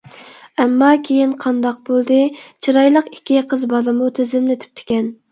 [0.61, 2.17] ئەمما كىيىن قانداق بولدى
[2.67, 5.13] چىرايلىق ئىككى قىز بالىمۇ تىزىملىتىپتىكەن.